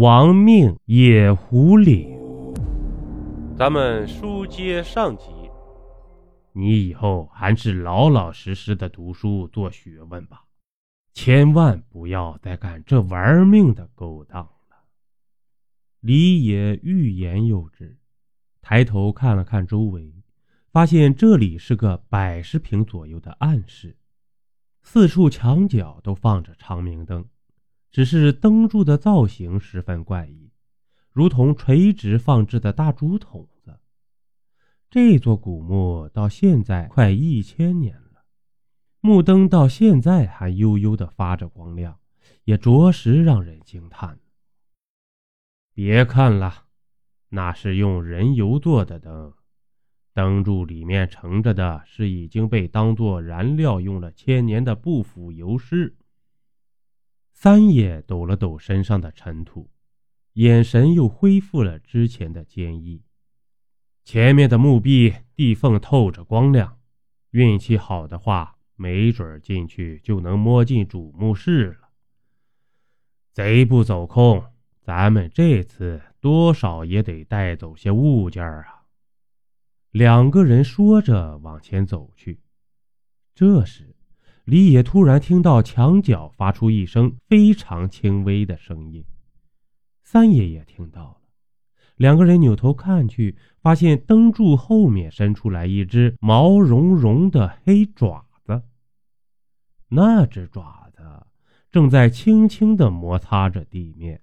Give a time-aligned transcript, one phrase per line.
[0.00, 2.18] 亡命野狐岭。
[3.54, 5.26] 咱们书接上集，
[6.52, 10.46] 你以后还是老老实实的读书做学问吧，
[11.12, 14.78] 千万不要再干这玩命的勾当了。
[16.00, 17.98] 李野欲言又止，
[18.62, 20.14] 抬头看了看周围，
[20.72, 23.98] 发现这里是个百十平左右的暗室，
[24.82, 27.22] 四处墙角都放着长明灯。
[27.90, 30.52] 只是灯柱的造型十分怪异，
[31.10, 33.80] 如同垂直放置的大竹筒子。
[34.88, 38.24] 这座古墓到现在快一千年了，
[39.00, 41.98] 木灯到现在还悠悠的发着光亮，
[42.44, 44.18] 也着实让人惊叹。
[45.72, 46.64] 别看了，
[47.28, 49.32] 那是用人油做的灯，
[50.12, 55.96] 灯柱里面盛着的是已经被当作燃料用了千年的不腐油尸。
[57.42, 59.70] 三爷抖了抖身上的尘土，
[60.34, 63.02] 眼神又恢复了之前的坚毅。
[64.04, 66.78] 前面的墓壁地缝透着光亮，
[67.30, 71.88] 运气好的话，没准进去就能摸进主墓室了。
[73.32, 74.44] 贼不走空，
[74.82, 78.82] 咱们这次多少也得带走些物件啊！
[79.92, 82.42] 两个人说着往前走去，
[83.34, 83.96] 这时。
[84.50, 89.04] 李野突然听到墙角发出一声非常轻微的声音，
[90.02, 91.16] 三爷也听到了。
[91.94, 98.64] 两个人扭头看去，发现灯柱后面伸出来一只毛茸茸的黑爪子。
[99.86, 101.00] 那只爪子
[101.70, 104.20] 正在轻轻地摩擦着地面，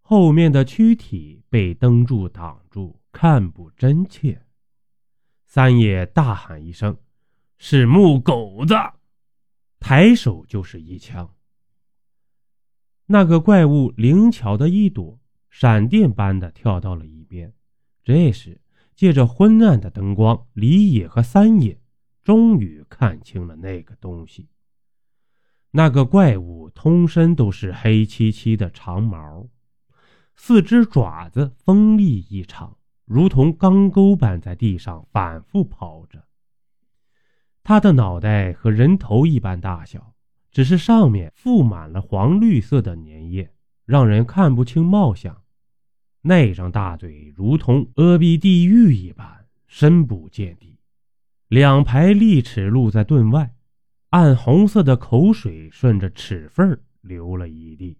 [0.00, 4.40] 后面的躯体被灯柱挡住，看不真切。
[5.44, 6.96] 三爷大喊一声
[7.58, 8.74] ：“是木狗子！”
[9.80, 11.34] 抬手就是一枪，
[13.06, 15.18] 那个怪物灵巧的一躲，
[15.50, 17.54] 闪电般的跳到了一边。
[18.02, 18.60] 这时，
[18.94, 21.80] 借着昏暗的灯光，李野和三野
[22.22, 24.48] 终于看清了那个东西。
[25.70, 29.48] 那个怪物通身都是黑漆漆的长毛，
[30.34, 35.97] 四只爪子锋利异常，如同钢钩般在地上反复刨
[37.68, 37.74] 着。
[37.74, 40.14] 他的脑袋和人头一般大小，
[40.50, 43.52] 只是上面覆满了黄绿色的粘液，
[43.84, 45.42] 让人看不清貌相。
[46.22, 50.78] 那张大嘴如同阿鼻地狱一般，深不见底，
[51.48, 53.54] 两排利齿露在盾外，
[54.08, 57.98] 暗红色的口水顺着齿缝流了一地，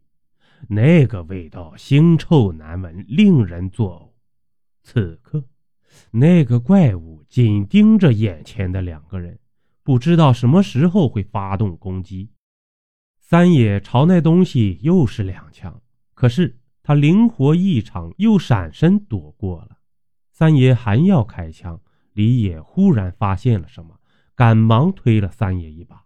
[0.67, 4.09] 那个味道腥臭难闻，令人作呕。
[4.83, 5.45] 此刻，
[6.11, 9.39] 那个怪物紧盯着眼前的两个人。
[9.89, 12.29] 不知道什么时候会发动攻击，
[13.17, 15.81] 三爷朝那东西又是两枪，
[16.13, 19.79] 可是他灵活异常，又闪身躲过了。
[20.31, 21.81] 三爷还要开枪，
[22.13, 23.99] 李野忽然发现了什么，
[24.35, 26.05] 赶忙推了三爷一把。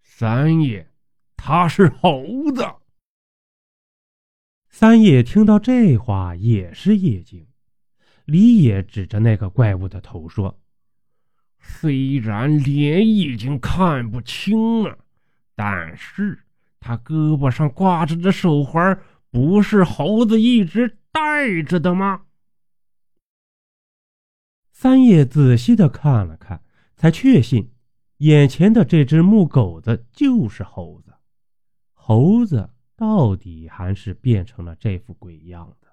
[0.00, 0.90] 三爷，
[1.36, 2.64] 他是猴子。
[4.70, 7.46] 三爷听到这话也是一惊，
[8.24, 10.58] 李野指着那个怪物的头说。
[11.66, 14.98] 虽然脸已经看不清了，
[15.54, 16.44] 但是
[16.78, 22.22] 他胳膊上挂着的手环不是猴子一直戴着的吗？
[24.70, 26.62] 三爷仔细的看了看，
[26.96, 27.72] 才确信
[28.18, 31.14] 眼前的这只木狗子就是猴子。
[31.94, 35.88] 猴子到底还是变成了这副鬼样的，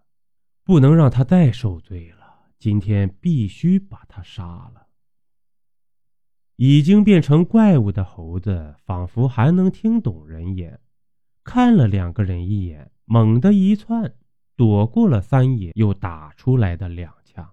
[0.63, 2.17] 不能让他再受罪了。
[2.59, 4.87] 今天必须把他杀了。
[6.63, 10.79] 已经变成怪物的猴子，仿佛还能听懂人言，
[11.43, 14.13] 看了两个人一眼，猛地一窜，
[14.55, 17.49] 躲过了三爷又打出来的两枪。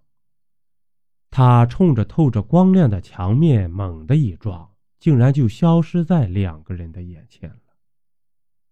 [1.30, 7.78] 他冲着透着光亮的墙面猛地一撞，竟然就消失在两个人的眼前了。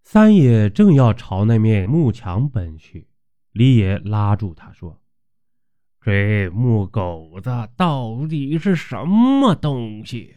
[0.03, 3.09] 三爷正要朝那面木墙奔去，
[3.53, 5.01] 李野拉住他说。
[6.09, 10.37] 这木狗子到底是什么东西？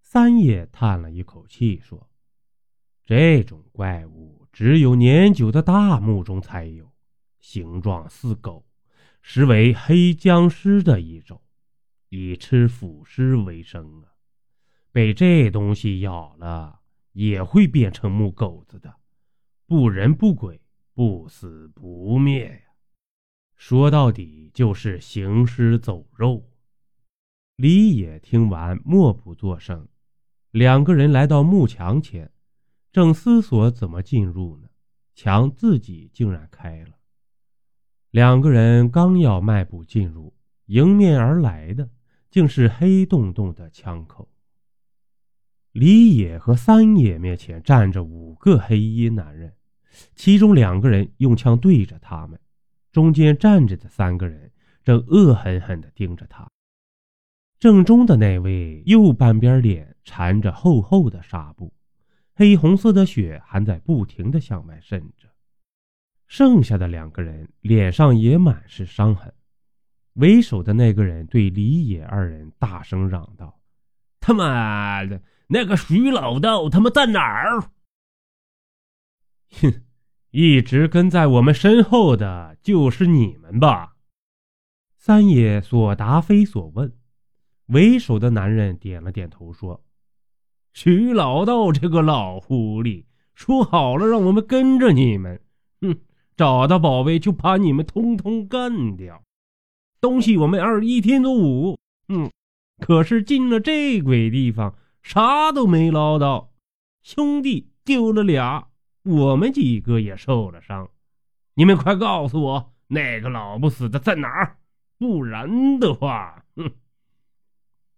[0.00, 2.10] 三爷叹了一口气说
[3.06, 6.92] ：“这种怪物只有年久的大墓中才有，
[7.38, 8.66] 形状似狗，
[9.20, 11.40] 实为黑僵尸的一种，
[12.08, 14.08] 以吃腐尸为生啊。
[14.90, 16.80] 被这东西咬了，
[17.12, 18.96] 也会变成木狗子的，
[19.64, 20.60] 不人不鬼，
[20.92, 22.62] 不死不灭呀。”
[23.64, 26.50] 说到底就是行尸走肉。
[27.54, 29.86] 李野听完，默不作声。
[30.50, 32.28] 两个人来到幕墙前，
[32.90, 34.68] 正思索怎么进入呢。
[35.14, 36.96] 墙自己竟然开了。
[38.10, 40.34] 两个人刚要迈步进入，
[40.66, 41.88] 迎面而来的
[42.32, 44.28] 竟是黑洞洞的枪口。
[45.70, 49.54] 李野和三野面前站着五个黑衣男人，
[50.16, 52.40] 其中两个人用枪对着他们，
[52.92, 54.52] 中间站着的三个人
[54.84, 56.46] 正恶狠狠地盯着他。
[57.58, 61.72] 正中的那位右半边脸缠着厚厚的纱布，
[62.34, 65.28] 黑红色的血还在不停地向外渗着。
[66.26, 69.32] 剩下的两个人脸上也满是伤痕。
[70.14, 73.60] 为首的那个人对李野二人大声嚷道
[74.20, 77.60] ：“他妈的！”那个徐老道他妈在哪儿？
[79.60, 79.82] 哼，
[80.32, 83.94] 一直跟在我们身后的就是你们吧？
[84.96, 86.92] 三爷所答非所问。
[87.66, 89.84] 为首的男人点了点头，说
[90.74, 95.40] ：“徐老道这个老狐狸，说好了让我们跟着你们。
[95.80, 95.96] 哼，
[96.36, 99.22] 找到宝贝就把你们通通干掉。
[100.00, 101.78] 东西我们二一天都五。
[102.08, 102.30] 嗯，
[102.80, 106.52] 可是进了这鬼地方。”啥都没捞到，
[107.02, 108.68] 兄弟丢了俩，
[109.04, 110.88] 我们几个也受了伤。
[111.54, 114.56] 你们快告诉我那个老不死的在哪儿，
[114.98, 116.70] 不然的话，哼！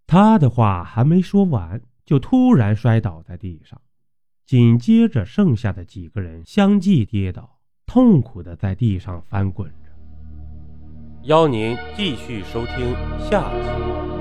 [0.07, 3.81] 他的话还没说完，就突然摔倒在地上，
[4.47, 9.91] 紧接着剩下的几个人相继跌倒，痛苦的在地上翻滚着。
[11.25, 14.14] 邀您继续收听下集。